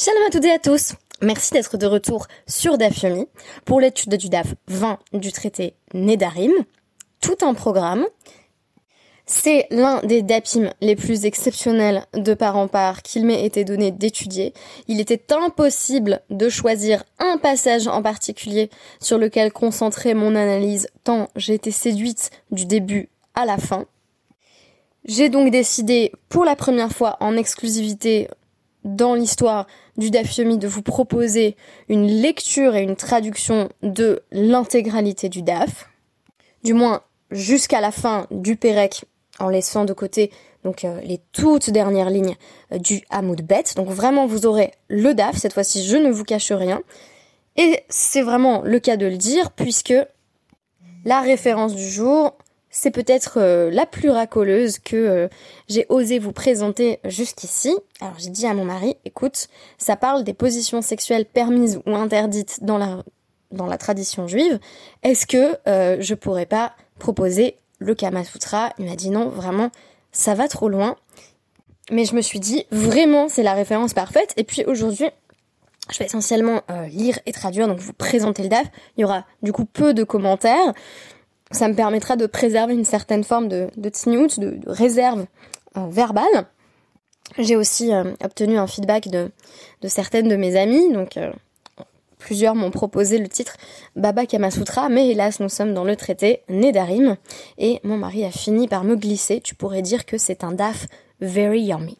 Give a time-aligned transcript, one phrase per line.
[0.00, 0.92] Shalom à toutes et à tous.
[1.22, 3.26] Merci d'être de retour sur Dafyomi
[3.64, 6.52] pour l'étude du DAF 20 du traité Nedarim.
[7.20, 8.06] Tout un programme.
[9.26, 13.90] C'est l'un des DAPIM les plus exceptionnels de part en part qu'il m'ait été donné
[13.90, 14.54] d'étudier.
[14.86, 18.70] Il était impossible de choisir un passage en particulier
[19.00, 23.86] sur lequel concentrer mon analyse tant j'ai été séduite du début à la fin.
[25.04, 28.28] J'ai donc décidé pour la première fois en exclusivité
[28.96, 29.66] dans l'histoire
[29.96, 31.56] du DAF de vous proposer
[31.88, 35.88] une lecture et une traduction de l'intégralité du DAF,
[36.62, 39.04] du moins jusqu'à la fin du Pérec,
[39.38, 40.30] en laissant de côté
[40.64, 42.36] donc euh, les toutes dernières lignes
[42.72, 43.74] euh, du Hamoud Bet.
[43.76, 46.82] Donc vraiment vous aurez le DAF, cette fois-ci je ne vous cache rien.
[47.56, 49.94] Et c'est vraiment le cas de le dire puisque
[51.04, 52.36] la référence du jour,
[52.78, 55.28] c'est peut-être euh, la plus racoleuse que euh,
[55.68, 57.76] j'ai osé vous présenter jusqu'ici.
[58.00, 62.62] Alors j'ai dit à mon mari, écoute, ça parle des positions sexuelles permises ou interdites
[62.62, 64.60] dans la, tradition juive.
[65.02, 68.72] Est-ce que euh, je pourrais pas proposer le Kama Sutra?
[68.78, 69.70] Il m'a dit non, vraiment,
[70.12, 70.94] ça va trop loin.
[71.90, 74.34] Mais je me suis dit, vraiment, c'est la référence parfaite.
[74.36, 75.08] Et puis aujourd'hui,
[75.90, 76.60] je vais essentiellement
[76.90, 78.66] lire et traduire, donc vous présenter le DAF.
[78.96, 80.74] Il y aura du coup peu de commentaires
[81.50, 83.90] ça me permettra de préserver une certaine forme de, de
[84.40, 85.26] de, réserve
[85.76, 86.46] euh, verbale.
[87.38, 89.30] J'ai aussi euh, obtenu un feedback de,
[89.82, 91.30] de certaines de mes amies, donc euh,
[92.18, 93.56] plusieurs m'ont proposé le titre
[93.96, 97.16] Baba Kamasutra, mais hélas nous sommes dans le traité Nedarim,
[97.58, 100.86] et mon mari a fini par me glisser, tu pourrais dire que c'est un daf
[101.20, 101.98] very yummy.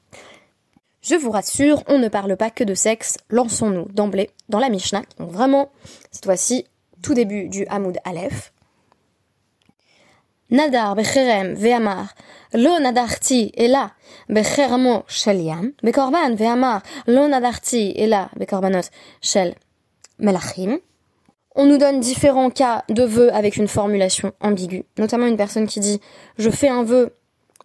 [1.00, 5.02] Je vous rassure, on ne parle pas que de sexe, lançons-nous d'emblée dans la Mishnah,
[5.18, 5.70] donc vraiment,
[6.10, 6.66] cette fois-ci,
[7.02, 8.52] tout début du Hamoud Aleph,
[10.51, 12.01] נדר בחרם ואמר
[12.53, 13.79] לא נדחתי אלא
[14.29, 18.89] בחרמו של ים, בקורבן ואמר לא נדחתי אלא בקורבנות
[19.21, 19.49] של
[20.19, 20.77] מלאכים.
[21.55, 25.79] On nous donne différents cas de vœux avec une formulation ambiguë, notamment une personne qui
[25.79, 25.99] dit
[26.39, 27.15] je fais un vœu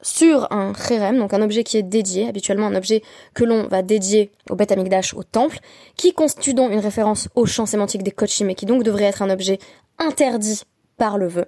[0.03, 3.03] sur un kherem, donc un objet qui est dédié, habituellement un objet
[3.35, 5.59] que l'on va dédier au Beth Amikdash, au temple,
[5.97, 9.23] qui constitue donc une référence au champ sémantique des Kochim et qui donc devrait être
[9.23, 9.59] un objet
[9.99, 10.63] interdit
[10.99, 11.47] par le vœu.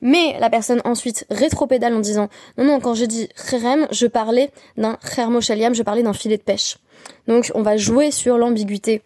[0.00, 4.50] Mais la personne ensuite rétropédale en disant non non quand j'ai dit kherem, je parlais
[4.76, 6.78] d'un khermoshaliam, je parlais d'un filet de pêche.
[7.26, 9.02] Donc on va jouer sur l'ambiguïté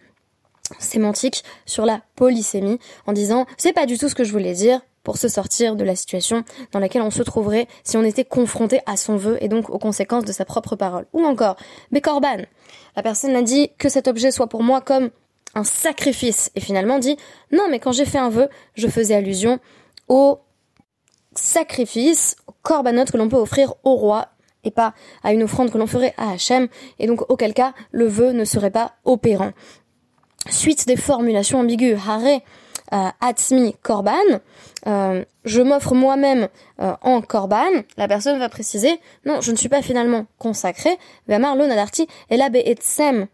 [0.78, 4.80] sémantique, sur la polysémie en disant c'est pas du tout ce que je voulais dire
[5.02, 8.80] pour se sortir de la situation dans laquelle on se trouverait si on était confronté
[8.86, 11.06] à son vœu et donc aux conséquences de sa propre parole.
[11.12, 11.56] Ou encore,
[11.90, 12.42] Bekorban.
[12.94, 15.10] La personne a dit que cet objet soit pour moi comme
[15.54, 17.16] un sacrifice et finalement dit
[17.50, 19.58] non mais quand j'ai fait un vœu, je faisais allusion
[20.08, 20.38] au
[21.34, 24.28] sacrifice, korbanot que l'on peut offrir au roi
[24.64, 28.06] et pas à une offrande que l'on ferait à Hachem, et donc auquel cas le
[28.06, 29.52] vœu ne serait pas opérant.
[30.50, 32.40] Suite des formulations ambiguës, hare
[32.92, 34.12] euh, atzmi korban,
[34.86, 36.48] euh, je m'offre moi-même
[36.80, 40.90] euh, en korban, la personne va préciser, non, je ne suis pas finalement consacré,
[41.28, 43.28] vamar nadarti, et la be'etsem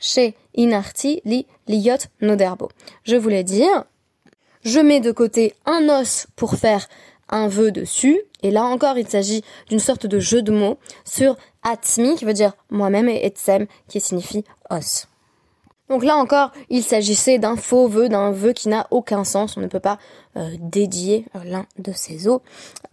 [0.00, 2.70] chez inarti li liot noderbo.
[3.04, 3.84] Je voulais dire,
[4.62, 6.88] je mets de côté un os pour faire
[7.28, 8.20] un vœu dessus.
[8.42, 12.32] Et là encore, il s'agit d'une sorte de jeu de mots sur Atzmi, qui veut
[12.32, 15.08] dire moi-même, et Etsem, qui signifie os.
[15.88, 19.56] Donc là encore, il s'agissait d'un faux vœu, d'un vœu qui n'a aucun sens.
[19.56, 19.98] On ne peut pas
[20.36, 22.40] euh, dédier euh, l'un de ses os.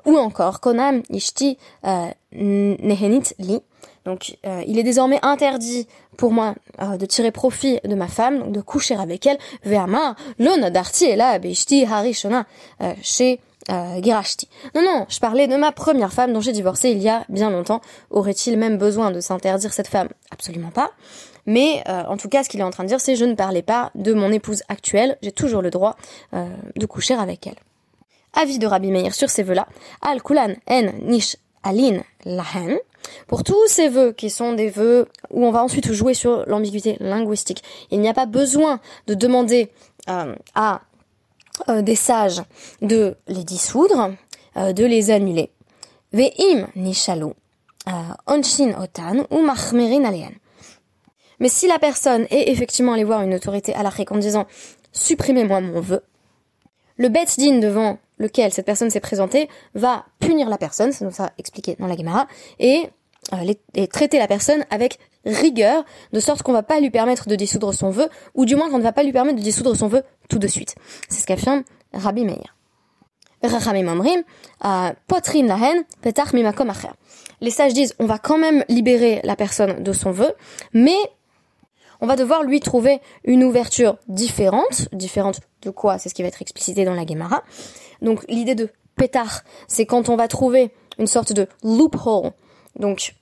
[0.06, 3.60] Ou encore, Konam Ishti euh, Nehenit Li.
[4.06, 8.96] Donc, il est désormais interdit pour moi de tirer profit de ma femme, de coucher
[8.96, 9.40] avec elle.
[9.64, 12.46] Ve'amar, lo darti et là, Ishti Harishona,
[13.02, 13.40] chez
[13.72, 14.00] euh.
[14.76, 17.50] Non, non, je parlais de ma première femme dont j'ai divorcé il y a bien
[17.50, 17.82] longtemps.
[18.10, 20.10] Aurait-il même besoin de s'interdire cette femme?
[20.32, 20.92] Absolument pas.
[21.46, 23.36] Mais euh, en tout cas, ce qu'il est en train de dire, c'est je ne
[23.36, 25.18] parlais pas de mon épouse actuelle.
[25.22, 25.96] J'ai toujours le droit
[26.34, 27.56] euh, de coucher avec elle.
[28.34, 29.68] Avis de Rabbi Meir sur ces vœux-là.
[30.02, 32.78] Al kulan en nish alin lahen.
[33.28, 36.98] Pour tous ces vœux qui sont des vœux où on va ensuite jouer sur l'ambiguïté
[37.00, 39.70] linguistique, il n'y a pas besoin de demander
[40.08, 40.36] à euh,
[41.82, 42.42] des sages
[42.82, 44.14] de les dissoudre,
[44.58, 45.52] euh, de les annuler.
[46.14, 47.34] Ve'im nishalu
[47.88, 47.92] euh,
[48.28, 50.04] onshin otan ou machmerin
[51.40, 54.46] Mais si la personne est effectivement allée voir une autorité à l'arrêt en disant
[54.92, 56.02] supprimez-moi mon vœu,
[56.98, 61.12] le bet din devant lequel cette personne s'est présentée va punir la personne, c'est nous
[61.12, 62.28] ça expliqué dans la Gemara,
[62.60, 62.90] et,
[63.74, 65.84] et traiter la personne avec rigueur,
[66.14, 68.78] de sorte qu'on va pas lui permettre de dissoudre son vœu, ou du moins qu'on
[68.78, 70.76] ne va pas lui permettre de dissoudre son vœu tout de suite.
[71.10, 71.64] C'est ce qu'affirme
[71.94, 72.56] Rabbi Meir.
[73.44, 74.92] Euh,
[77.42, 80.34] Les sages disent, on va quand même libérer la personne de son vœu,
[80.74, 80.96] mais
[82.02, 84.90] on va devoir lui trouver une ouverture différente.
[84.94, 85.98] Différente de quoi?
[85.98, 87.44] C'est ce qui va être explicité dans la Gemara.
[88.02, 92.32] Donc l'idée de pétard, c'est quand on va trouver une sorte de loophole.
[92.80, 93.16] Donc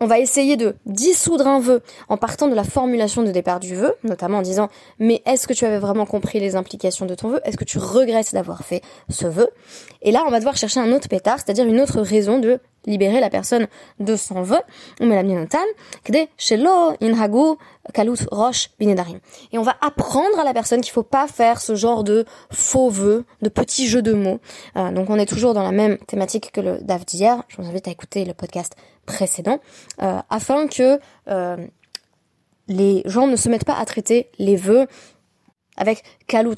[0.00, 3.74] on va essayer de dissoudre un vœu en partant de la formulation de départ du
[3.74, 4.68] vœu, notamment en disant
[4.98, 7.40] mais est-ce que tu avais vraiment compris les implications de ton vœu?
[7.44, 9.48] Est-ce que tu regrettes d'avoir fait ce vœu?
[10.02, 13.20] Et là, on va devoir chercher un autre pétard, c'est-à-dire une autre raison de libérer
[13.20, 13.66] la personne
[14.00, 14.60] de son vœu.
[19.52, 22.90] Et on va apprendre à la personne qu'il faut pas faire ce genre de faux
[22.90, 24.40] vœux, de petits jeux de mots.
[24.76, 27.42] Euh, donc on est toujours dans la même thématique que le DAF d'hier.
[27.48, 28.74] Je vous invite à écouter le podcast
[29.06, 29.60] précédent,
[30.02, 30.98] euh, afin que
[31.28, 31.56] euh,
[32.68, 34.86] les gens ne se mettent pas à traiter les vœux
[35.76, 36.02] avec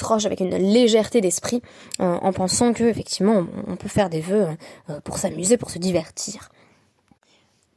[0.02, 1.62] roche, avec une légèreté d'esprit,
[2.00, 4.48] euh, en pensant que effectivement on, peut faire des vœux
[4.90, 6.50] euh, pour s'amuser, pour se divertir.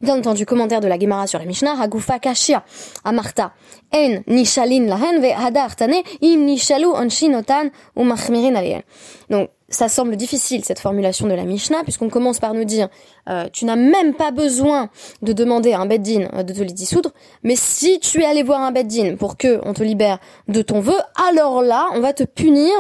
[0.02, 2.64] Bien entendu, commentaire de la Gemara sur la Mishnah, Hagufa Kashia,
[3.04, 3.52] Amarta,
[3.94, 8.82] En Nishalin Lahen ve Hadar Tane, Im Nishalu Onshinotan ou Machmirin
[9.30, 12.90] Donc, ça semble difficile cette formulation de la Mishnah puisqu'on commence par nous dire
[13.30, 14.90] euh, tu n'as même pas besoin
[15.22, 17.12] de demander à un beddin euh, de te les dissoudre,
[17.44, 20.80] mais si tu es allé voir un beddin pour que on te libère de ton
[20.80, 22.72] vœu, alors là on va te punir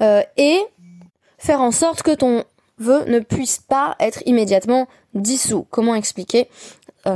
[0.00, 0.60] euh, et
[1.38, 2.44] faire en sorte que ton
[2.78, 5.66] vœu ne puisse pas être immédiatement dissous.
[5.70, 6.48] Comment expliquer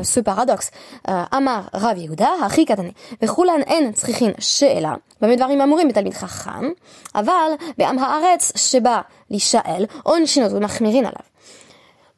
[0.03, 0.71] ce paradoxe.
[1.09, 2.89] Euh, Amar Rav Yehuda, הכי קטנה,
[3.23, 6.71] וכולן אין צריכין שאלה, במדברים אמורים בתלמיד חכם,
[7.15, 9.01] אבל בעם הארץ שבא
[9.31, 11.34] להישאל, עונשין אותו ומחמירין עליו.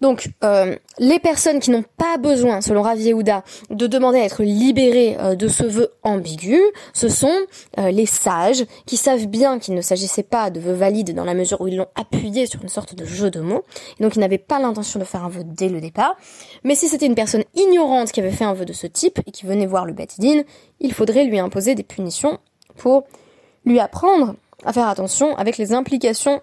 [0.01, 4.43] Donc, euh, les personnes qui n'ont pas besoin, selon Rav Yehuda, de demander à être
[4.43, 6.61] libérées euh, de ce vœu ambigu,
[6.93, 7.35] ce sont
[7.79, 11.33] euh, les sages qui savent bien qu'il ne s'agissait pas de vœux valides dans la
[11.33, 13.65] mesure où ils l'ont appuyé sur une sorte de jeu de mots,
[13.99, 16.17] et donc ils n'avaient pas l'intention de faire un vœu dès le départ.
[16.63, 19.31] Mais si c'était une personne ignorante qui avait fait un vœu de ce type et
[19.31, 20.43] qui venait voir le Din,
[20.79, 22.39] il faudrait lui imposer des punitions
[22.77, 23.05] pour
[23.65, 24.35] lui apprendre
[24.65, 26.43] à faire attention avec les implications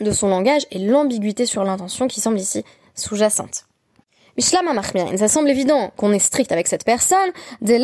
[0.00, 3.66] de son langage et l'ambiguïté sur l'intention qui semble ici sous-jacente.
[5.16, 7.18] Ça semble évident qu'on est strict avec cette personne.
[7.60, 7.78] Dès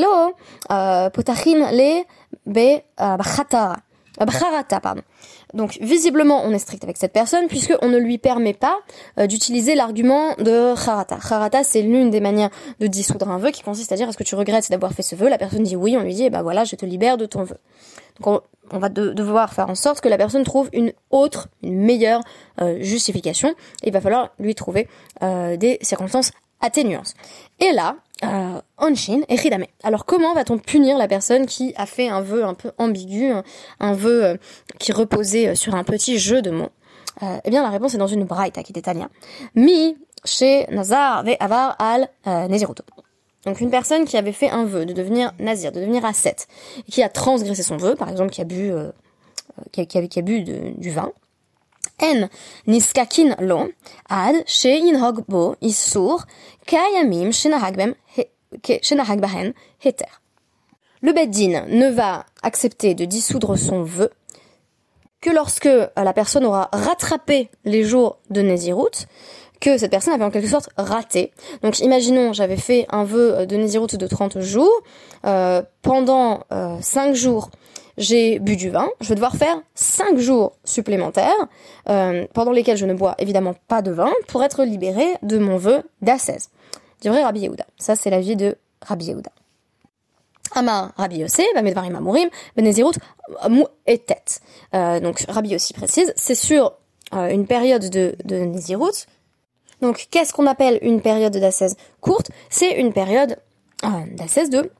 [0.70, 2.04] euh, potachin le
[2.46, 2.82] be
[4.80, 5.02] pardon.
[5.54, 8.78] Donc visiblement on est strict avec cette personne puisque on ne lui permet pas
[9.18, 11.18] euh, d'utiliser l'argument de harata.
[11.22, 12.50] Harata c'est l'une des manières
[12.80, 15.14] de dissoudre un vœu qui consiste à dire est-ce que tu regrettes d'avoir fait ce
[15.14, 15.28] vœu?
[15.28, 17.58] La personne dit oui, on lui dit bah voilà je te libère de ton vœu.
[18.20, 18.40] Donc on
[18.72, 22.20] va devoir faire en sorte que la personne trouve une autre, une meilleure
[22.60, 23.54] euh, justification.
[23.82, 24.88] Il va falloir lui trouver
[25.22, 27.14] euh, des circonstances atténuantes.
[27.60, 29.64] Et là, euh, Onshin et Hidame.
[29.82, 33.32] Alors comment va-t-on punir la personne qui a fait un vœu un peu ambigu,
[33.80, 34.36] un, vœu euh,
[34.78, 36.70] qui reposait sur un petit jeu de mots?
[37.44, 39.08] Eh bien la réponse est dans une braïta qui était Tania.
[39.56, 42.08] Mi chez Nazar ve avar al
[42.48, 42.84] Neziruto.
[43.44, 46.48] Donc une personne qui avait fait un vœu de devenir nazir, de devenir ascète,
[46.90, 48.90] qui a transgressé son vœu, par exemple qui a bu, euh,
[49.76, 51.12] a, qui, a, bu du vin,
[52.02, 52.28] en
[53.40, 53.72] lo.
[54.08, 54.34] Ad.
[61.00, 64.10] Le beddin ne va accepter de dissoudre son vœu
[65.20, 69.06] que lorsque euh, la personne aura rattrapé les jours de Nézirut,
[69.60, 71.32] que cette personne avait en quelque sorte raté.
[71.62, 74.82] Donc imaginons, j'avais fait un vœu euh, de Nézirut de 30 jours,
[75.26, 77.50] euh, pendant euh, 5 jours,
[77.96, 81.34] j'ai bu du vin, je vais devoir faire 5 jours supplémentaires,
[81.88, 85.56] euh, pendant lesquels je ne bois évidemment pas de vin, pour être libéré de mon
[85.56, 86.50] vœu d'ascèse.
[87.02, 87.64] Du vrai Rabbi Yehuda.
[87.78, 89.30] Ça, c'est la vie de Rabbi Yehuda.
[90.54, 92.94] Amar Rabbi Yossé, Bamedvarim Amurim, Benezirut,
[93.48, 94.40] Mou et tête.
[94.74, 96.74] Euh, donc Rabbi aussi précise, c'est sur
[97.14, 98.44] euh, une période de, de
[99.80, 102.30] donc, qu'est-ce qu'on appelle une période d'ascèse courte?
[102.50, 103.36] C'est une période
[103.84, 103.88] euh,
[104.50, 104.70] de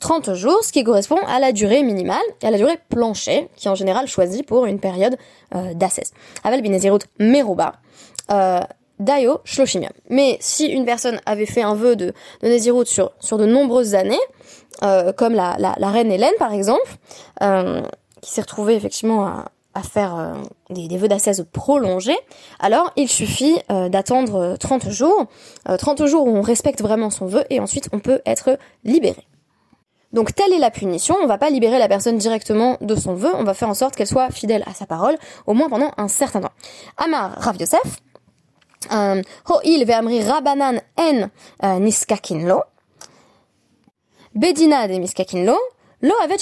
[0.00, 3.48] 30 euh, jours, ce qui correspond à la durée minimale et à la durée plancher,
[3.56, 5.16] qui est en général choisie pour une période
[5.54, 6.12] euh, d'ascèse.
[6.42, 7.74] Aval binezirut meruba.
[8.30, 8.60] Euh,
[8.98, 9.92] Dayo shloshimiam.
[10.10, 14.18] Mais si une personne avait fait un vœu de, de sur, sur de nombreuses années,
[14.82, 16.90] euh, comme la, reine Hélène par exemple,
[18.20, 19.44] qui s'est retrouvée effectivement à,
[19.78, 20.34] à faire euh,
[20.70, 22.18] des, vœux d'ascèse prolongés,
[22.58, 25.26] alors il suffit euh, d'attendre 30 euh, jours,
[25.66, 29.24] 30 jours où on respecte vraiment son vœu et ensuite on peut être libéré.
[30.12, 33.30] Donc telle est la punition, on va pas libérer la personne directement de son vœu,
[33.34, 35.16] on va faire en sorte qu'elle soit fidèle à sa parole,
[35.46, 36.52] au moins pendant un certain temps.
[36.96, 38.00] Amar Rav Yosef,
[38.90, 41.28] Ho'il ve'amri rabanan en
[41.80, 42.62] niskakin lo,
[44.34, 46.38] bedina de niskakin lo, avet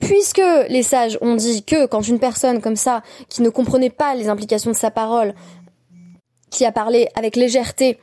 [0.00, 4.14] puisque les sages ont dit que quand une personne comme ça, qui ne comprenait pas
[4.14, 5.34] les implications de sa parole,
[6.50, 7.98] qui a parlé avec légèreté,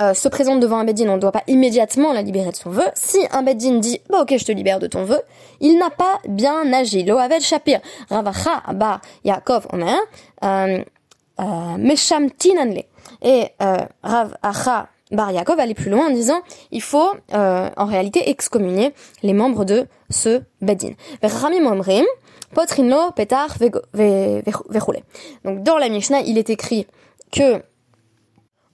[0.00, 2.70] euh, se présente devant un Beddin, on ne doit pas immédiatement la libérer de son
[2.70, 2.86] vœu.
[2.94, 5.20] Si un Beddin dit bah ok je te libère de ton vœu,
[5.60, 7.06] il n'a pas bien agi.
[7.40, 9.98] Shapir ravacha ba Yaakov omer
[10.44, 10.82] euh,
[11.40, 12.28] euh,
[13.22, 13.48] et
[14.02, 16.40] Rav Acha Bar Yaakov allait plus loin en disant
[16.70, 18.92] il faut en réalité excommunier
[19.22, 20.42] les membres de ce
[23.14, 23.56] petar
[25.44, 26.86] Donc dans la Mishnah il est écrit
[27.30, 27.62] que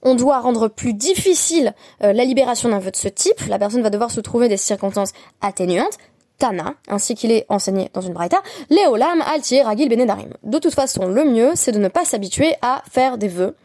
[0.01, 3.81] on doit rendre plus difficile euh, la libération d'un vœu de ce type, la personne
[3.81, 5.97] va devoir se trouver des circonstances atténuantes,
[6.37, 10.29] Tana, ainsi qu'il est enseigné dans une braïta, Léolam Altir Ragil Benedarim.
[10.43, 13.55] De toute façon, le mieux, c'est de ne pas s'habituer à faire des vœux.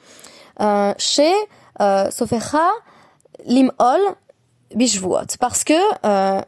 [0.61, 2.71] Euh, chez euh, Sofecha
[3.47, 4.01] Limol
[4.75, 5.37] Bishvuot.
[5.41, 6.41] Parce que euh,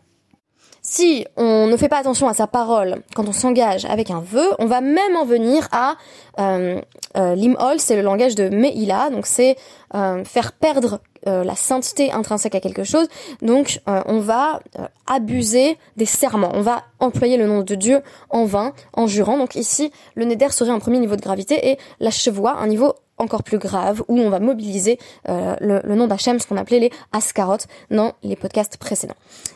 [0.83, 4.49] si on ne fait pas attention à sa parole quand on s'engage avec un vœu,
[4.61, 5.97] on va même en venir à
[6.39, 6.81] euh,
[7.17, 9.57] euh, c'est le langage de Meila, donc c'est
[9.95, 13.09] euh, faire perdre euh, la sainteté intrinsèque à quelque chose.
[13.43, 14.61] Donc on va
[15.07, 19.39] abuser des serments, on va employer le nom de Dieu en vain, en jurant.
[19.39, 22.95] Donc ici, le neder serait un premier niveau de gravité et la chevoie un niveau
[23.19, 26.81] encore plus grave où on va mobiliser euh, le, le, nom d'Hachem, ce qu'on appelait
[26.81, 27.57] les askarot
[27.91, 29.15] dans les podcasts précédents.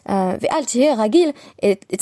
[0.09, 0.37] Euh,
[0.97, 1.97] ragil et et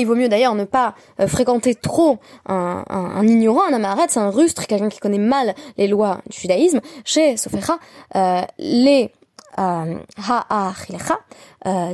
[0.00, 4.20] il vaut mieux d'ailleurs ne pas euh, fréquenter trop un, un, un, ignorant, un c'est
[4.20, 6.80] un rustre, quelqu'un qui connaît mal les lois du judaïsme.
[7.04, 7.78] Chez Sofecha,
[8.16, 9.12] euh, les
[9.56, 11.18] ha'achilecha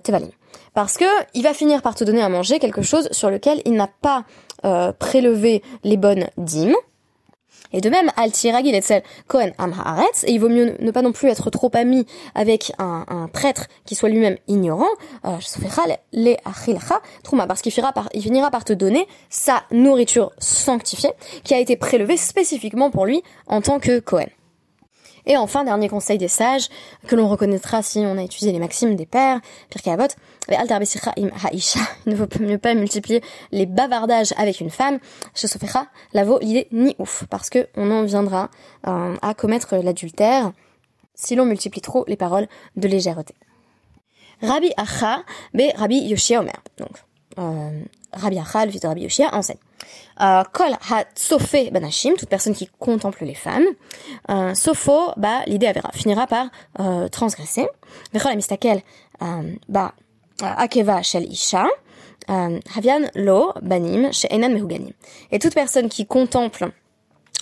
[0.02, 0.30] tevalim.
[0.74, 3.74] Parce que il va finir par te donner à manger quelque chose sur lequel il
[3.74, 4.24] n'a pas
[4.98, 6.74] prélevé les bonnes dîmes,
[7.74, 9.74] et de même, al et Etzel Kohen Am
[10.26, 13.66] et il vaut mieux ne pas non plus être trop ami avec un, un prêtre
[13.84, 14.86] qui soit lui-même ignorant,
[15.24, 15.36] euh,
[16.12, 16.36] les
[17.48, 21.10] parce qu'il finira, par, finira par te donner sa nourriture sanctifiée,
[21.42, 24.28] qui a été prélevée spécifiquement pour lui en tant que Kohen.
[25.26, 26.68] Et enfin, dernier conseil des sages,
[27.06, 29.40] que l'on reconnaîtra si on a étudié les maximes des pères,
[29.70, 30.08] Pirkei Avot,
[30.48, 30.58] il
[32.06, 34.98] ne faut mieux pas multiplier les bavardages avec une femme,
[35.34, 38.50] chez Sofecha, la vaut l'idée ni ouf, parce que on en viendra
[38.86, 40.52] euh, à commettre l'adultère
[41.14, 43.34] si l'on multiplie trop les paroles de légèreté.
[44.42, 45.22] Rabbi Acha,
[45.54, 46.60] be Rabbi Yoshia Omer.
[46.76, 46.90] Donc,
[47.36, 49.58] Rabbi Acha, le fils de Rabbi Yoshia, enseigne.
[50.20, 53.66] Euh, kol ha sofé banashim, toute personne qui contemple les femmes.
[54.30, 56.46] Euh, sofo, bah, l'idée avera, finira par
[56.80, 57.66] euh, transgresser.
[58.12, 58.82] Vechol mistakel,
[59.68, 59.94] bah,
[60.40, 61.66] akeva shel isha.
[62.28, 64.92] Havian lo banim chez enan mehuganim.
[65.30, 66.70] Et toute personne qui contemple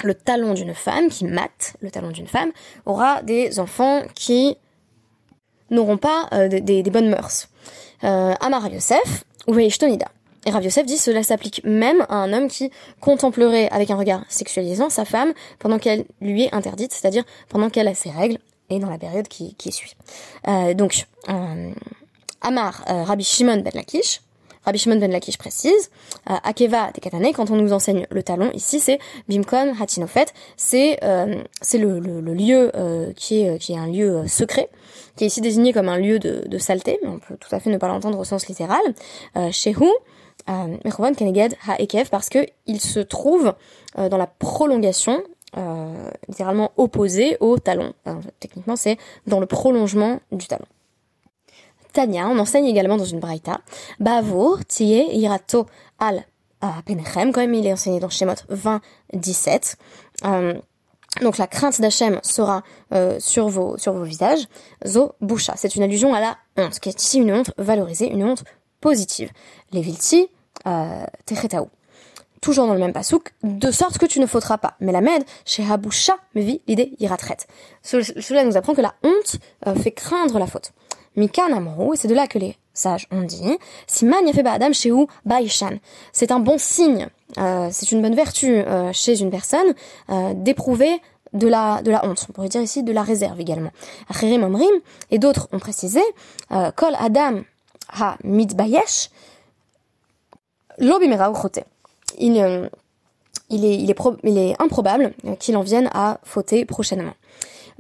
[0.02, 2.50] le talon d'une femme, qui mate le talon d'une femme,
[2.86, 4.56] aura des enfants qui
[5.70, 7.48] n'auront pas des, des, bonnes mœurs.
[8.02, 10.06] Amar Yosef, ou Veishtonida.
[10.44, 14.24] Et Rav Yosef dit cela s'applique même à un homme qui contemplerait avec un regard
[14.28, 18.78] sexualisant sa femme pendant qu'elle lui est interdite, c'est-à-dire pendant qu'elle a ses règles et
[18.80, 19.94] dans la période qui, qui suit.
[20.48, 21.72] Euh, donc, euh,
[22.40, 24.20] Amar, euh, Rabbi Shimon ben Lakish,
[24.64, 25.90] Rabbi Shimon ben Lakish précise,
[26.30, 30.26] euh, Akeva Tekatane, quand on nous enseigne le talon, ici c'est Bimkon Hatinofet,
[30.56, 34.68] c'est euh, c'est le, le, le, lieu euh, qui est qui est un lieu secret,
[35.16, 37.60] qui est ici désigné comme un lieu de, de saleté, mais on peut tout à
[37.60, 38.82] fait ne pas l'entendre au sens littéral.
[39.36, 39.88] Euh, Shehu,
[40.84, 43.54] Mechouvan Keneged Ha-Ekev parce que il se trouve
[43.98, 45.22] euh, dans la prolongation,
[45.56, 47.92] euh, littéralement opposée au talon.
[48.40, 50.66] techniquement, c'est dans le prolongement du talon.
[51.92, 53.60] Tania, on enseigne également dans une braïta,
[54.00, 55.66] Bavour, Tiye, Irato,
[55.98, 56.24] Al,
[56.86, 58.80] Penechem, quand même il est enseigné dans Shemot 20,
[59.14, 59.76] 17.
[60.24, 60.54] Euh,
[61.20, 62.62] donc la crainte d'Hachem sera
[62.94, 64.46] euh, sur vos sur vos visages.
[64.86, 68.24] Zo boucha, c'est une allusion à la honte, qui est ici une honte valorisée, une
[68.24, 68.44] honte
[68.80, 69.30] positive.
[69.72, 70.28] Les vilti,
[70.66, 71.68] euh, techetaou.
[72.40, 74.74] Toujours dans le même pasouk, de sorte que tu ne fauteras pas.
[74.80, 77.36] Mais la med, chez Habusha, me l'idée iratret.
[77.82, 79.36] Cela nous apprend que la honte
[79.68, 80.72] euh, fait craindre la faute.
[81.16, 84.92] Mika et c'est de là que les sages ont dit, si man fait adam chez
[84.92, 85.78] ou baishan.
[86.12, 89.74] C'est un bon signe, euh, c'est une bonne vertu euh, chez une personne
[90.10, 91.00] euh, d'éprouver
[91.32, 92.26] de la, de la honte.
[92.28, 93.70] On pourrait dire ici de la réserve également.
[94.08, 96.00] Achirim Omrim, et d'autres ont précisé,
[96.50, 97.42] euh, Kol Adam
[97.88, 99.10] ha mitbayesh
[100.78, 100.98] lo
[102.18, 102.68] il, euh,
[103.50, 107.14] il est, il est, il est improbable qu'il en vienne à fauter prochainement.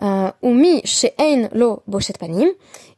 [0.02, 2.48] Euh, Umi she'ein lo boshet panim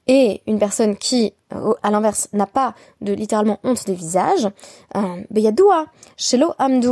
[0.06, 4.49] et une personne qui, euh, à l'inverse, n'a pas de littéralement honte des visages,
[5.30, 6.88] beyadoua shelo amdu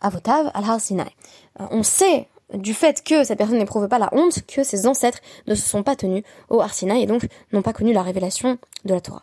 [0.00, 0.78] avotav al har.
[1.70, 5.54] On sait du fait que cette personne n'éprouve pas la honte que ses ancêtres ne
[5.54, 8.94] se sont pas tenus au Har Sinai et donc n'ont pas connu la révélation de
[8.94, 9.22] la Torah.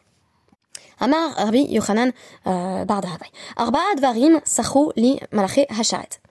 [1.00, 2.12] Amar Rabbi Yochanan
[2.46, 6.22] Arba'a Dvarim Sachu li Malaché Hasharet.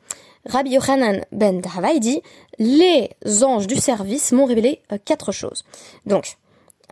[0.46, 2.22] Rabbi Yochanan ben Dahavai dit
[2.58, 3.10] les
[3.42, 5.64] anges du service m'ont révélé euh, quatre choses.
[6.06, 6.38] Donc,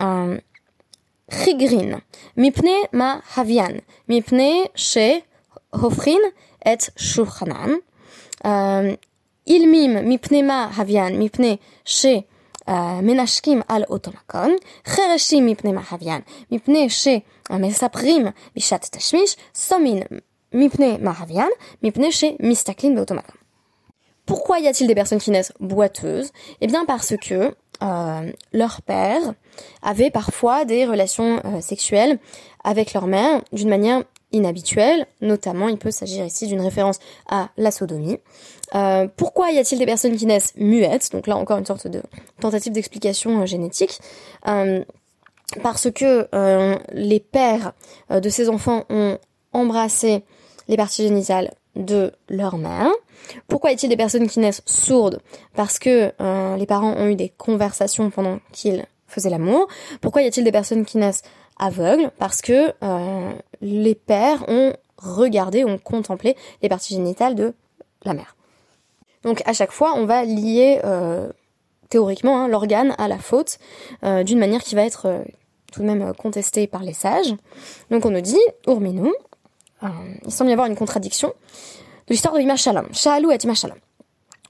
[0.02, 0.38] euh,
[1.32, 2.02] Chigrin,
[2.36, 5.24] mipne ma havian, mipne she
[5.72, 6.20] hofrin
[6.66, 7.80] et shulchanan.
[8.46, 8.96] Euh,
[9.46, 12.26] ilmim mipne ma havian, mipne she
[13.02, 18.26] מנשקים על אותו מקום, חירשים מפני מהוויין, מפני שמספרים
[18.56, 20.04] בשעת תשמיש, סומין
[20.54, 21.50] מפני מהוויין,
[21.84, 23.36] מפני שמסתכלים באותו מקום.
[24.26, 27.54] Pourquoi y a-t-il des personnes qui naissent boiteuses Eh bien parce que
[27.84, 29.34] euh, leur père
[29.83, 32.19] avait parfois des relations euh, sexuelles
[32.65, 36.99] avec leur mère d'une manière inhabituelle, notamment il peut s'agir ici d'une référence
[37.29, 38.19] à la sodomie.
[38.75, 41.13] Euh, pourquoi y a-t-il des personnes qui naissent muettes?
[41.13, 42.03] Donc là encore une sorte de
[42.41, 43.99] tentative d'explication génétique.
[45.63, 46.29] parce que
[46.93, 47.73] les pères
[48.11, 49.17] de ces enfants ont
[49.55, 50.25] embrassé
[50.69, 52.91] les parties génitales de leur mère.
[53.47, 55.21] Pourquoi y a-t-il des personnes qui naissent sourdes?
[55.55, 59.67] Parce que euh, les parents ont eu des conversations pendant qu'ils faisaient l'amour.
[60.01, 61.23] Pourquoi y a-t-il des personnes qui naissent
[61.59, 62.11] aveugles?
[62.19, 67.55] Parce que euh, les pères ont regardé, ont contemplé les parties génitales de
[68.05, 68.37] la mère.
[69.23, 71.29] Donc à chaque fois, on va lier euh,
[71.89, 73.59] théoriquement hein, l'organe à la faute
[74.03, 75.25] d'une manière qui va être
[75.73, 77.35] tout de même contestée par les sages.
[77.91, 79.11] Donc on nous dit, Urminu,
[79.83, 82.87] il semble y avoir une contradiction de l'histoire de Ima Shalom.
[82.93, 83.79] Shalou et Ima Shalom.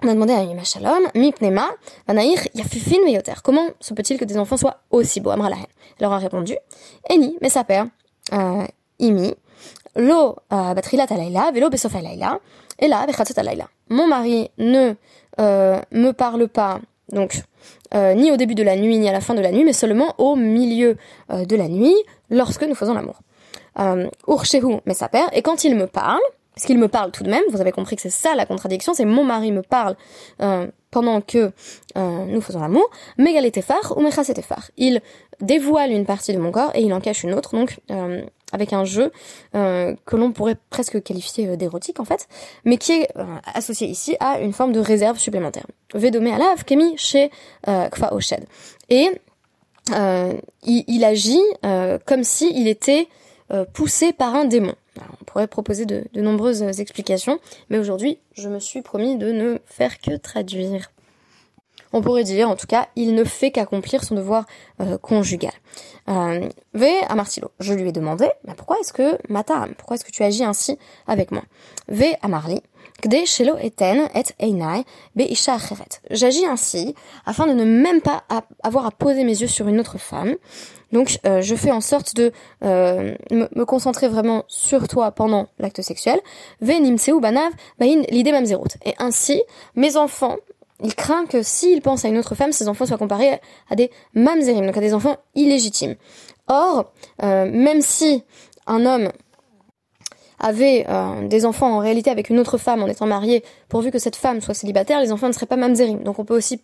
[0.01, 1.71] On a demandé à Ima Shalom, Mipnema,
[2.07, 3.33] Vanaïr, Yafufin Veyoter.
[3.43, 5.31] Comment se peut-il que des enfants soient aussi beaux?
[5.31, 5.57] Amra Elle
[6.01, 6.55] leur a répondu,
[7.11, 7.87] Eni, mais sa père,
[8.33, 8.65] euh,
[9.01, 9.35] Imi,
[9.97, 12.39] Lo euh, Batrilat Alayla, Velo Besof Alayla,
[12.79, 13.67] et là, Bechatzot Alayla.
[13.89, 14.95] Mon mari ne
[15.41, 16.79] euh, me parle pas,
[17.11, 17.43] donc,
[17.93, 19.73] euh, ni au début de la nuit, ni à la fin de la nuit, mais
[19.73, 20.97] seulement au milieu
[21.29, 21.97] de la nuit,
[22.31, 23.21] lorsque nous faisons l'amour.
[23.81, 26.21] Euh, Urshehu, mais sa père, et quand il me parle,
[26.59, 28.93] parce qu'il me parle tout de même, vous avez compris que c'est ça la contradiction,
[28.93, 29.95] c'est mon mari me parle
[30.43, 31.53] euh, pendant que
[31.97, 34.69] euh, nous faisons l'amour, Megaletefar ou Mechasetefar.
[34.77, 35.01] Il
[35.41, 38.73] dévoile une partie de mon corps et il en cache une autre, donc euh, avec
[38.73, 39.13] un jeu
[39.53, 42.27] que l'on pourrait presque qualifier d'érotique en fait,
[42.65, 43.09] mais qui est
[43.55, 45.67] associé ici à une forme de réserve supplémentaire.
[45.95, 47.31] Vedomé alav kemi chez
[47.67, 48.47] Kfa Oshed.
[48.89, 49.11] Et
[49.93, 51.43] il, il, agit
[52.07, 53.07] comme si il était
[53.75, 54.75] poussé par un démon
[55.21, 57.39] on pourrait proposer de, nombreuses explications,
[57.71, 60.91] mais aujourd'hui, je me suis promis de ne faire que traduire.
[61.93, 64.45] On pourrait dire, en tout cas, il ne fait qu'accomplir son devoir
[64.81, 65.53] euh, conjugal.
[66.09, 70.11] Euh, v à Martilo, je lui ai demandé, pourquoi est-ce que, Matam, pourquoi est-ce que
[70.11, 71.43] tu agis ainsi avec moi?
[71.89, 72.63] V à Marli,
[76.11, 78.25] J'agis ainsi afin de ne même pas
[78.65, 80.35] avoir à poser mes yeux sur une autre femme.
[80.91, 82.33] Donc euh, je fais en sorte de
[82.65, 86.21] euh, me, concentrer vraiment sur toi pendant l'acte sexuel.
[86.61, 88.33] banav l'idée
[88.85, 89.43] Et ainsi,
[89.77, 90.37] mes enfants,
[90.83, 93.91] il craint que s'ils pensent à une autre femme, ces enfants soient comparés à des
[94.15, 95.95] mamzerim, donc à des enfants illégitimes.
[96.49, 96.91] Or,
[97.23, 98.25] euh, même si
[98.67, 99.11] un homme
[100.39, 103.99] avait euh, des enfants en réalité avec une autre femme en étant marié, pourvu que
[103.99, 106.03] cette femme soit célibataire, les enfants ne seraient pas mamzerim.
[106.03, 106.61] Donc on peut aussi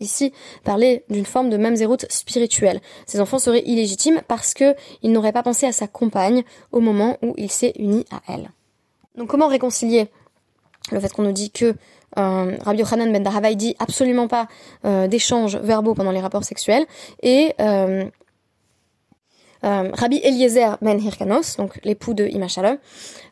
[0.00, 0.32] ici
[0.64, 2.80] parler d'une forme de mamzeroute spirituelle.
[3.06, 7.16] Ces enfants seraient illégitimes parce que il n'aurait pas pensé à sa compagne au moment
[7.22, 8.50] où il s'est uni à elle.
[9.16, 10.08] Donc comment réconcilier
[10.92, 11.74] le fait qu'on nous dit que
[12.16, 14.48] euh, Rabbi Yochanan ben Dahavai dit absolument pas
[14.84, 16.86] euh, d'échanges verbaux pendant les rapports sexuels
[17.22, 17.54] et
[19.64, 22.46] euh, euh, Rabbi Eliezer ben Hirkanos, donc l'époux de Ima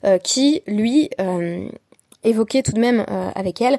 [0.05, 1.69] euh, qui lui euh,
[2.25, 3.79] évoquait tout de même avec elle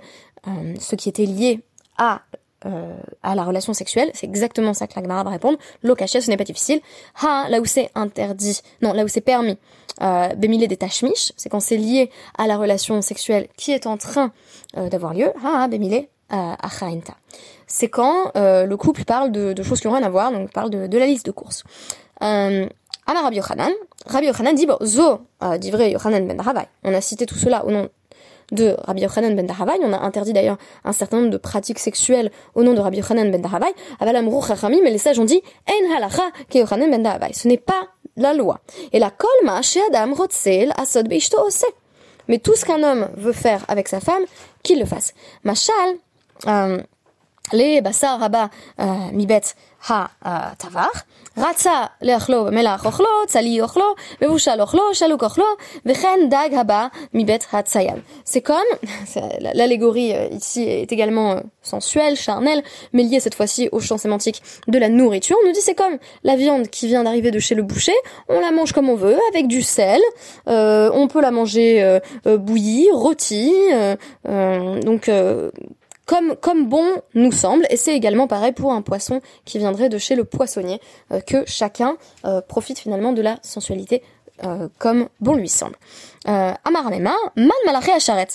[0.80, 1.60] ce qui était lié
[1.98, 2.22] à
[2.64, 5.58] la relation sexuelle, c'est exactement ça que la Gemara va répondre.
[5.84, 6.80] L'eau ce n'est pas difficile.
[7.22, 9.58] Ha, là où c'est interdit, non, là où c'est permis,
[10.02, 14.32] euh, des tachmish, c'est quand c'est lié à la relation sexuelle qui est en train
[14.74, 15.34] d'avoir lieu.
[15.44, 17.16] Ha, bémilé achainta.
[17.66, 20.98] C'est quand le couple parle de, choses qui n'ont rien à voir, donc parle de
[20.98, 21.66] la liste de courses.
[22.24, 22.68] Euh,
[23.06, 23.72] Amar Rabbi Yochanan,
[24.06, 26.68] Rabbi Yochanan dit, bon, zo, euh, dit vrai Yochanan ben Dahavai.
[26.84, 27.90] On a cité tout cela au nom
[28.52, 29.74] de Rabbi Yochanan ben Dahavai.
[29.82, 33.32] On a interdit d'ailleurs un certain nombre de pratiques sexuelles au nom de Rabbi Yochanan
[33.32, 33.74] ben Dahavai.
[34.00, 37.34] Avalam Chachamim, mais les sages ont dit, en halacha ke Yochanan ben Dahavai.
[37.34, 38.60] Ce n'est pas la loi.
[38.92, 41.66] Et la kolma chez Adam rotzel asod beishto ose.
[42.28, 44.24] Mais tout ce qu'un homme veut faire avec sa femme,
[44.64, 45.14] qu'il le fasse.
[45.44, 45.96] Machal,
[46.48, 46.82] euh,
[47.82, 48.50] basar haba
[49.14, 49.56] mibet
[49.88, 50.10] ha
[50.58, 50.92] tavar,
[57.52, 58.02] ha tsayam.
[58.26, 58.58] C'est comme,
[59.54, 64.42] l'allégorie euh, ici est également euh, sensuelle, charnelle, mais liée cette fois-ci au champ sémantique
[64.68, 65.38] de la nourriture.
[65.44, 67.96] On nous dit c'est comme la viande qui vient d'arriver de chez le boucher,
[68.30, 70.02] on la mange comme on veut, avec du sel,
[70.48, 71.84] euh, on peut la manger
[72.26, 73.54] euh, bouillie, rôtie,
[74.26, 75.10] donc
[76.08, 80.16] comme, bon nous semble, et c'est également pareil pour un poisson qui viendrait de chez
[80.16, 80.80] le poissonnier,
[81.12, 84.02] euh, que chacun euh, profite finalement de la sensualité
[84.44, 85.76] euh, comme bon lui semble.
[86.28, 88.28] Euh, man malaché acharet.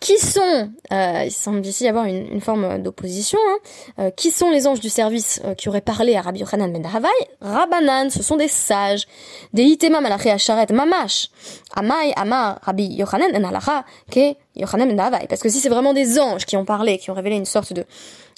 [0.00, 3.58] Qui sont, euh, il semble ici y avoir une, une forme d'opposition, hein,
[3.98, 6.80] euh, qui sont les anges du service euh, qui auraient parlé à Rabbi Yochanan ben
[6.80, 7.08] Dahavai
[7.40, 9.06] Rabbanan, ce sont des sages.
[9.52, 11.30] Des itema malaché acharet mamash.
[11.74, 15.26] Amai amar Rabbi Yochanan en alacha ke Yochanan ben Dahavai.
[15.28, 17.72] Parce que si c'est vraiment des anges qui ont parlé, qui ont révélé une sorte
[17.72, 17.84] de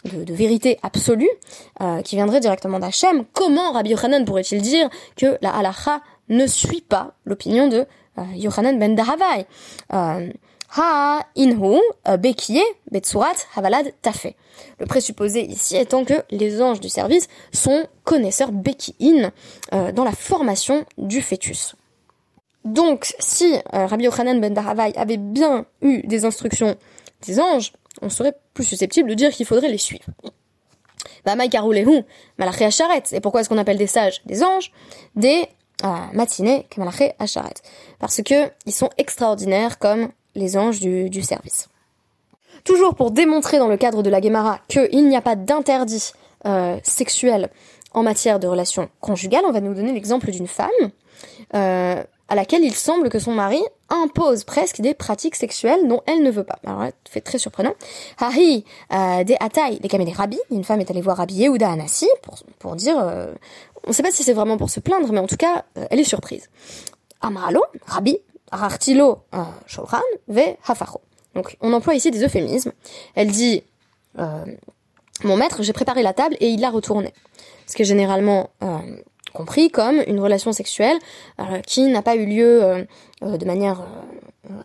[0.04, 1.28] de, de, vérité absolue
[1.82, 6.80] euh, qui viendrait directement d'Hachem, comment Rabbi Yochanan pourrait-il dire que la halacha ne suit
[6.80, 7.86] pas l'opinion de
[8.18, 9.46] euh, Yochanan ben Dahavai.
[9.92, 10.30] Euh,
[10.76, 14.36] ha inhu euh, bekie betsurat havalad tafé.
[14.78, 19.32] Le présupposé ici étant que les anges du service sont connaisseurs beki'in
[19.74, 21.74] euh, dans la formation du fœtus.
[22.64, 26.76] Donc, si Rabbi Yochanan ben Dahavai avait bien eu des instructions
[27.26, 30.04] des anges, on serait plus susceptible de dire qu'il faudrait les suivre.
[31.24, 34.72] Bah, Et pourquoi est-ce qu'on appelle des sages des anges?
[35.16, 35.48] Des
[36.12, 37.54] matinée Kamalaché Acharet.
[37.98, 41.68] Parce que ils sont extraordinaires comme les anges du, du service.
[42.64, 46.12] Toujours pour démontrer dans le cadre de la Gemara qu'il n'y a pas d'interdit
[46.46, 47.50] euh, sexuel
[47.92, 50.68] en matière de relations conjugales, on va nous donner l'exemple d'une femme
[51.54, 56.22] euh, à laquelle il semble que son mari impose presque des pratiques sexuelles dont elle
[56.22, 56.60] ne veut pas.
[56.64, 57.74] Alors là, fait très surprenant.
[58.18, 62.08] Hari euh, des Ataï, les des Rabbi, une femme est allée voir Rabbi Yehuda Anassi
[62.22, 62.96] pour, pour dire
[63.84, 65.86] on ne sait pas si c'est vraiment pour se plaindre, mais en tout cas, euh,
[65.90, 66.48] elle est surprise.
[67.20, 68.18] Rabbi,
[68.50, 69.44] Arartilo, euh,
[70.28, 71.00] Ve Hafacho.
[71.34, 72.72] Donc, on emploie ici des euphémismes.
[73.14, 73.62] Elle dit,
[74.18, 74.44] euh,
[75.22, 77.12] mon maître, j'ai préparé la table et il l'a retournée.
[77.66, 78.50] Ce qui est généralement
[79.32, 80.98] compris comme une relation sexuelle
[81.64, 82.86] qui n'a pas eu lieu
[83.22, 83.86] de manière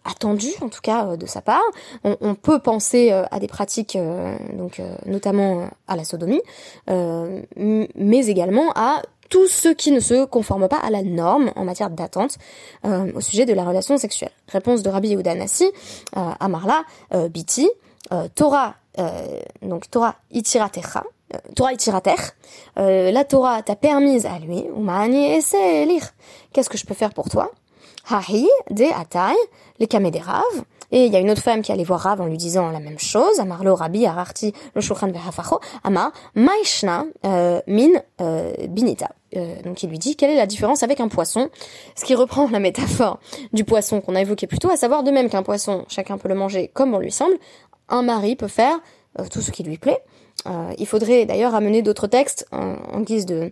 [0.04, 1.64] attendu en tout cas euh, de sa part.
[2.04, 6.42] On, on peut penser euh, à des pratiques, euh, donc notamment à la sodomie,
[6.88, 11.90] mais également à tout ce qui ne se conforme pas à la norme en matière
[11.90, 12.38] d'attente
[12.84, 14.32] au sujet de la relation sexuelle.
[14.48, 15.72] Réponse de Rabbi Yehuda Nassi,
[16.14, 16.84] à Marla,
[17.30, 17.70] Biti,
[18.36, 18.76] Torah,
[19.62, 21.04] donc Torah itiratecha,
[21.56, 22.16] Torah itirater,
[22.76, 26.12] la Torah t'a permise à lui, ou et c'est lire.
[26.54, 27.52] Qu'est-ce que je peux faire pour toi?
[28.10, 29.36] Hahi, de Atai,
[29.80, 30.44] les des Rav.
[30.92, 32.80] Et il y a une autre femme qui allait voir Rav en lui disant la
[32.80, 33.40] même chose.
[33.40, 35.60] Amarlo Rabbi Ararti le Shulchan Behafacho.
[35.84, 37.90] Amar Maishna euh, Min
[38.22, 39.10] euh, Binita.
[39.36, 41.50] Euh, donc il lui dit quelle est la différence avec un poisson,
[41.96, 43.20] ce qui reprend la métaphore
[43.54, 46.30] du poisson qu'on a évoqué plus tôt, à savoir de même qu'un poisson, chacun peut
[46.30, 47.36] le manger comme on lui semble,
[47.90, 48.80] un mari peut faire
[49.32, 50.00] tout ce qui lui plaît.
[50.78, 53.52] il faudrait d'ailleurs amener d'autres textes en guise de,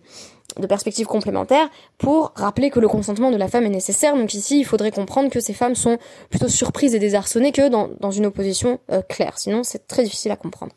[0.58, 4.16] de perspectives complémentaires pour rappeler que le consentement de la femme est nécessaire.
[4.16, 5.98] Donc ici, il faudrait comprendre que ces femmes sont
[6.30, 9.38] plutôt surprises et désarçonnées que dans, dans une opposition euh, claire.
[9.38, 10.72] Sinon, c'est très difficile à comprendre.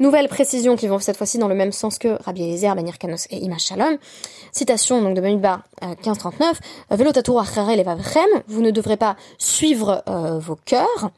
[0.00, 3.26] Nouvelles précisions qui vont cette fois-ci dans le même sens que Rabbi Eliezer, Ben Kanos
[3.30, 3.98] et Ima Shalom.
[4.52, 6.60] Citation donc de Bamidbar euh, 1539.
[6.90, 8.28] Velotatur achere levavchem.
[8.46, 11.10] Vous ne devrez pas suivre euh, vos cœurs.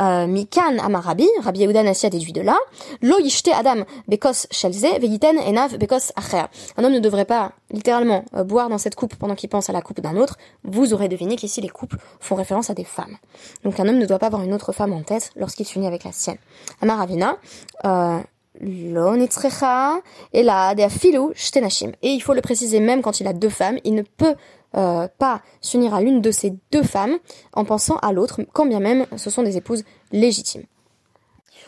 [0.00, 1.28] Euh, Mikan amarabi.
[1.42, 2.56] Rabbi Yehuda déduit de là.
[3.02, 3.16] Lo
[3.54, 4.46] adam bekos
[5.46, 6.44] enav bekos acher.
[6.76, 9.72] Un homme ne devrait pas littéralement euh, boire dans cette coupe pendant qu'il pense à
[9.72, 10.36] la coupe d'un autre.
[10.64, 13.16] Vous aurez deviné qu'ici les couples font référence à des femmes.
[13.64, 16.04] Donc un homme ne doit pas avoir une autre femme en tête lorsqu'il s'unit avec
[16.04, 16.38] la sienne.
[16.80, 17.38] Amaravina.
[17.84, 18.20] Euh,
[18.60, 18.90] et
[22.02, 24.34] il faut le préciser même quand il a deux femmes, il ne peut
[24.78, 27.18] euh, pas s'unir à l'une de ces deux femmes
[27.52, 30.64] en pensant à l'autre, quand bien même ce sont des épouses légitimes.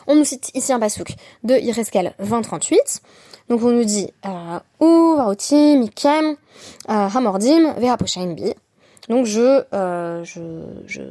[0.07, 3.01] On nous cite ici un basouk de Ireskel 2038.
[3.49, 6.35] Donc on nous dit euh, Ou Vaoti, Mikem,
[6.89, 7.73] euh, Hamordim,
[8.33, 8.53] Bi.
[9.09, 9.63] Donc je,
[10.23, 10.41] je,
[10.87, 11.01] je,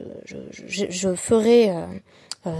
[0.66, 1.74] je, je, ferai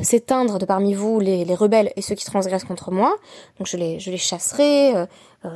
[0.03, 3.17] s'éteindre de parmi vous les, les, rebelles et ceux qui transgressent contre moi.
[3.59, 4.93] Donc je les, je les chasserai,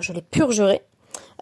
[0.00, 0.80] je les purgerai.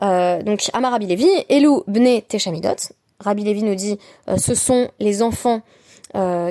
[0.01, 2.93] Donc Amar Rabbi Levi, Elou Bne Teshamidot.
[3.21, 3.99] Rabbi Levi nous dit,
[4.37, 5.63] ce sont les enfants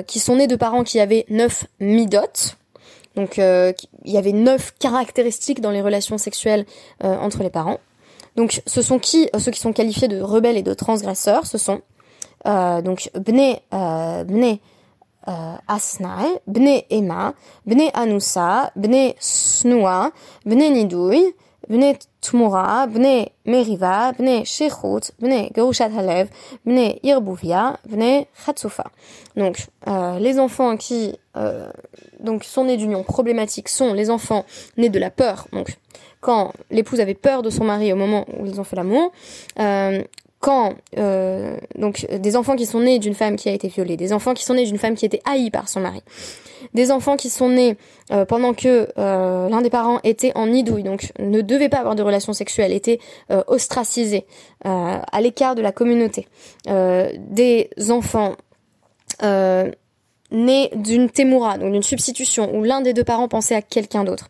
[0.06, 2.56] qui sont nés de parents qui avaient neuf midot.
[3.14, 3.74] Donc il
[4.04, 6.64] y avait neuf caractéristiques dans les relations sexuelles
[7.02, 7.78] entre les parents.
[8.36, 11.82] Donc ce sont qui ceux qui sont qualifiés de rebelles et de transgresseurs Ce sont
[12.46, 14.58] donc Bne Bne
[15.68, 17.34] Asnai, Bne Emma,
[17.66, 20.10] Bne Anusa, Bne Snua,
[20.46, 21.34] Bne Nidouy,
[21.68, 21.94] Bne
[29.36, 31.68] Donc, euh, les enfants qui euh,
[32.20, 35.48] donc sont nés d'union problématique sont les enfants nés de la peur.
[35.52, 35.76] Donc,
[36.20, 39.10] quand l'épouse avait peur de son mari au moment où ils ont fait l'amour,
[39.58, 40.02] euh,
[40.42, 44.12] quand euh, donc des enfants qui sont nés d'une femme qui a été violée, des
[44.12, 46.02] enfants qui sont nés d'une femme qui était haïe par son mari,
[46.74, 47.76] des enfants qui sont nés
[48.10, 51.94] euh, pendant que euh, l'un des parents était en nidouille, donc ne devait pas avoir
[51.94, 52.98] de relations sexuelles, était
[53.46, 54.26] ostracisé,
[54.64, 56.26] à l'écart de la communauté,
[56.66, 58.34] des enfants
[60.32, 64.28] nés d'une témoura, donc d'une substitution, où l'un des deux parents pensait à quelqu'un d'autre.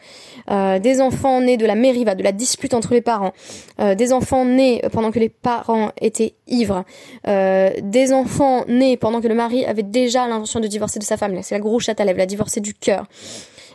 [0.51, 3.33] Euh, des enfants nés de la mériva, de la dispute entre les parents.
[3.81, 6.85] Euh, des enfants nés pendant que les parents étaient ivres.
[7.29, 11.17] Euh, des enfants nés pendant que le mari avait déjà l'intention de divorcer de sa
[11.17, 11.41] femme.
[11.43, 13.07] C'est la grosse chatte à lèvres, la divorcer du cœur.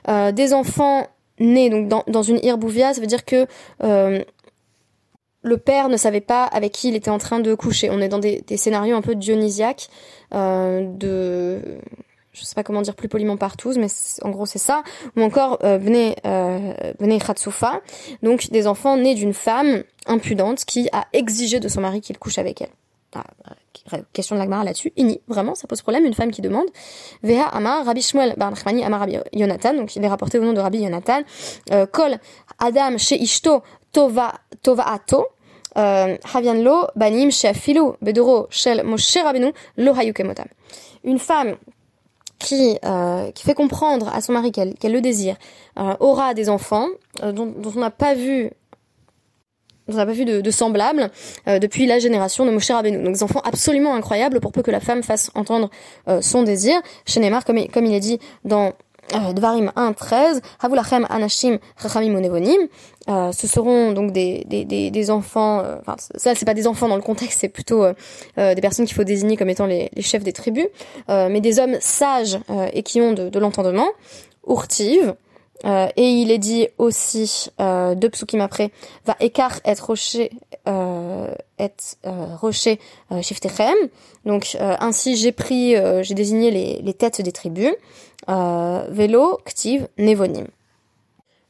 [0.07, 1.07] des enfants
[1.39, 3.45] nés donc dans, une irbouvia, ça veut dire que
[5.43, 7.89] le père ne savait pas avec qui il était en train de coucher.
[7.89, 9.87] On est dans des, des scénarios un peu dionysiaques
[10.31, 11.61] de
[12.37, 13.87] je sais pas comment dire plus poliment partout, mais
[14.21, 14.83] en gros c'est ça,
[15.15, 16.93] ou encore euh, Bnei, euh,
[18.21, 22.37] donc des enfants nés d'une femme impudente qui a exigé de son mari qu'il couche
[22.37, 22.69] avec elle.
[23.15, 23.23] Ah,
[23.93, 26.65] euh, question de l'agmara là-dessus, ini, vraiment, ça pose problème, une femme qui demande.
[27.23, 30.59] Veha Amar, Rabbi Shmuel Bar Amar Rabbi Yonatan, donc il est rapporté au nom de
[30.59, 31.21] Rabbi Yonatan,
[31.71, 32.17] euh, Kol
[32.59, 35.27] Adam She Ishto Tova Tova Ato,
[35.77, 40.47] euh, Havian Banim Sheafilu Bedoro Shel Moshe Rabinu Lo Hayukemotam.
[41.03, 41.55] Une femme
[42.39, 45.35] qui, euh, qui fait comprendre à son mari qu'elle le désire,
[45.79, 46.87] euh, aura des enfants
[47.23, 48.51] euh, dont, dont, on n'a pas vu
[49.89, 51.09] on n'a pas vu de, de semblable
[51.45, 53.01] depuis la génération de Moshe Rabbeinu.
[53.01, 55.69] Donc des enfants absolument incroyables pour peu que la femme fasse entendre
[56.19, 56.81] son désir.
[57.05, 58.71] Chez Neymar, comme, comme il est dit dans euh,
[59.33, 62.67] Dvarim 1, 13, Havulachem Anashim Chachamim Onevonim,
[63.09, 66.67] euh, ce seront donc des, des, des, des enfants, euh, enfin ça c'est pas des
[66.67, 67.93] enfants dans le contexte, c'est plutôt euh,
[68.37, 70.67] euh, des personnes qu'il faut désigner comme étant les, les chefs des tribus,
[71.07, 72.37] mais des hommes sages
[72.73, 73.87] et qui ont de, de l'entendement,
[74.47, 75.13] Urtiv,
[75.65, 78.71] euh, et il est dit aussi euh, deux psukim après
[79.05, 80.31] va écart être rocher
[80.67, 81.97] euh, être
[82.39, 82.79] rocher
[83.21, 83.75] shiftechem
[84.25, 87.73] donc ainsi j'ai pris j'ai désigné les, les têtes des tribus
[88.27, 90.47] vélo ktiv nevonim.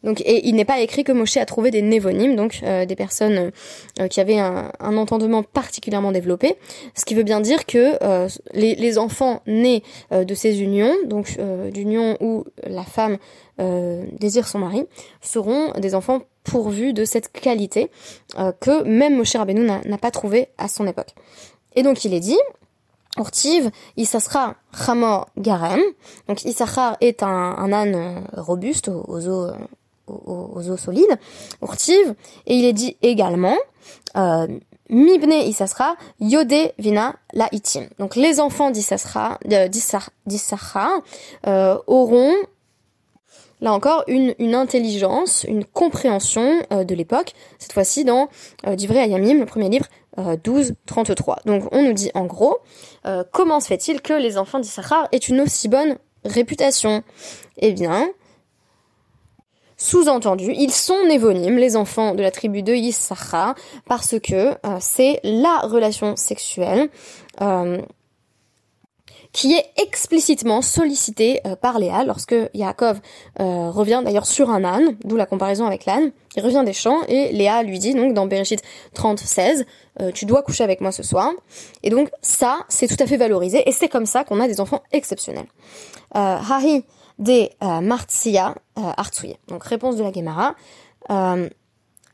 [0.03, 2.95] Donc, et il n'est pas écrit que Moshe a trouvé des névonymes, donc euh, des
[2.95, 3.51] personnes
[3.99, 6.55] euh, qui avaient un, entendement particulièrement développé,
[6.95, 11.37] ce qui veut bien dire que euh, les, enfants nés de ces unions, donc
[11.71, 13.17] d'unions où la femme
[13.57, 14.85] désire son mari,
[15.21, 17.91] seront des enfants pourvus de cette qualité
[18.59, 21.15] que même Moshe Rabbeinu n'a pas trouvé à son époque.
[21.75, 22.37] Et donc il est dit,
[23.17, 25.81] Ortiv, Issachar Chamor Garem.
[26.27, 29.53] Donc Issachar est un, âne robuste aux os
[30.07, 31.19] aux, os solides,
[31.61, 32.15] urtive,
[32.45, 33.57] et il est dit également,
[34.15, 34.47] euh,
[34.89, 37.87] Mibne Issasra, Yode Vina La Itim.
[37.99, 39.37] Donc les enfants d'Issachar,
[41.45, 42.33] euh, auront
[43.61, 48.29] là encore une, une intelligence, une compréhension euh, de l'époque, cette fois-ci dans
[48.65, 49.87] euh, Divrei Ayamim, le premier livre,
[50.19, 51.45] euh, 12-33.
[51.45, 52.57] Donc on nous dit en gros,
[53.05, 57.03] euh, comment se fait-il que les enfants d'Issachar aient une aussi bonne réputation?
[57.57, 58.09] Eh bien,
[59.77, 63.53] sous-entendu, ils sont névonymes, les enfants de la tribu de Yissachar,
[63.87, 64.33] parce que
[64.65, 66.89] euh, c'est la relation sexuelle
[69.33, 72.99] qui est explicitement sollicitée euh, par Léa lorsque Yaakov
[73.39, 77.31] revient d'ailleurs sur un âne, d'où la comparaison avec l'âne, il revient des champs et
[77.31, 78.61] Léa lui dit donc dans Bereshit
[78.93, 79.65] 30, 16,
[80.13, 81.31] tu dois coucher avec moi ce soir.
[81.83, 84.59] Et donc ça, c'est tout à fait valorisé et c'est comme ça qu'on a des
[84.59, 85.47] enfants exceptionnels.
[86.13, 86.83] Hahi
[87.19, 88.91] des euh, Martsia euh,
[89.47, 90.55] Donc réponse de la Gemara.
[91.09, 91.49] Euh,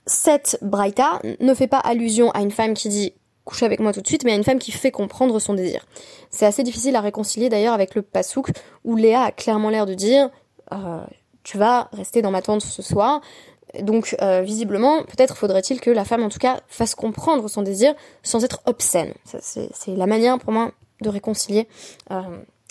[0.06, 3.14] cette braïta ne fait pas allusion à une femme qui dit
[3.46, 5.86] couche avec moi tout de suite, mais à une femme qui fait comprendre son désir.
[6.30, 8.52] C'est assez difficile à réconcilier d'ailleurs avec le pasouk
[8.84, 10.30] où Léa a clairement l'air de dire
[10.72, 11.02] euh,
[11.44, 13.22] tu vas rester dans ma tente ce soir.
[13.82, 17.94] Donc euh, visiblement, peut-être faudrait-il que la femme en tout cas fasse comprendre son désir
[18.22, 19.14] sans être obscène.
[19.26, 21.68] C'est la manière pour moi de réconcilier
[22.12, 22.22] euh,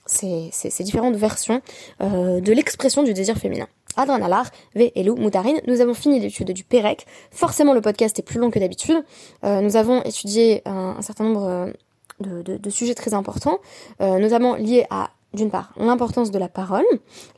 [0.06, 1.61] ces, ces, différentes versions
[2.00, 3.66] euh, de l'expression du désir féminin.
[3.96, 7.07] Adranalar, V, Elou, Moutarine, nous avons fini l'étude du Pérec.
[7.31, 9.05] Forcément, le podcast est plus long que d'habitude.
[9.44, 13.59] Euh, nous avons étudié un, certain nombre euh, de, sujets très importants,
[14.00, 16.85] euh, notamment liés à, d'une part, l'importance de la parole,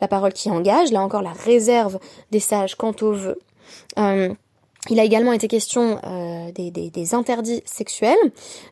[0.00, 1.98] la parole qui engage, là encore la réserve
[2.30, 3.38] des sages quant au vœu.
[3.98, 4.32] Euh,
[4.90, 8.16] Il a également été question euh, des, interdits sexuels.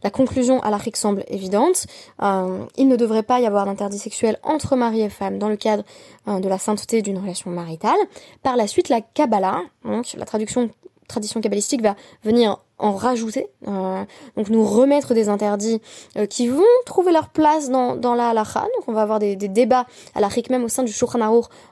[0.03, 1.87] La conclusion à l'Afrique semble évidente.
[2.23, 5.57] Euh, il ne devrait pas y avoir d'interdit sexuel entre mari et femme dans le
[5.57, 5.85] cadre
[6.29, 7.99] euh, de la sainteté d'une relation maritale.
[8.43, 10.71] Par la suite, la Kabbalah, donc la traduction
[11.09, 11.95] tradition kabbalistique va
[12.25, 14.05] venir en rajouter, euh,
[14.37, 15.81] donc nous remettre des interdits
[16.17, 18.63] euh, qui vont trouver leur place dans, dans la halakha.
[18.63, 21.21] Donc on va avoir des, des débats à la même au sein du Shulchan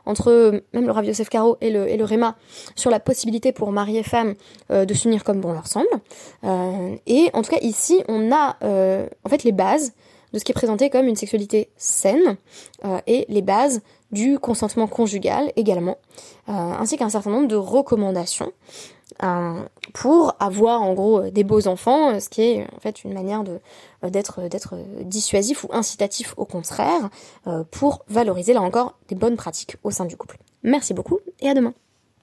[0.06, 2.36] entre euh, même le Rav Yosef Karo et le, et le Réma
[2.76, 4.34] sur la possibilité pour mari et femme
[4.70, 5.88] de s'unir comme bon leur semble.
[7.06, 9.92] et en tout cas ici on a en fait les bases
[10.32, 12.36] de ce qui est présenté comme une sexualité saine
[13.06, 13.80] et les bases
[14.12, 15.96] du consentement conjugal également,
[16.46, 18.99] ainsi qu'un certain nombre de recommandations euh,
[19.92, 23.44] pour avoir en gros des beaux enfants, ce qui est en fait une manière
[24.02, 27.10] d'être dissuasif ou incitatif au contraire,
[27.46, 30.38] euh, pour valoriser là encore des bonnes pratiques au sein du couple.
[30.62, 31.74] Merci beaucoup et à demain.